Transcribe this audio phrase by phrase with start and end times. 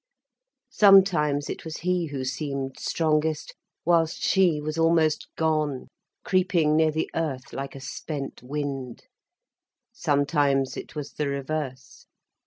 [0.71, 3.53] Sometimes it was he who seemed strongest,
[3.85, 5.89] whist she was almost gone,
[6.23, 9.03] creeping near the earth like a spent wind;
[9.93, 12.07] sometimes it was the reverse.